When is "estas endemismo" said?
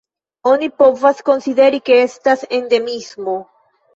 2.05-3.37